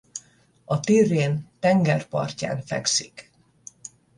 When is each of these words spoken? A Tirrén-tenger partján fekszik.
A 0.65 0.79
Tirrén-tenger 0.79 2.05
partján 2.05 2.61
fekszik. 2.61 3.31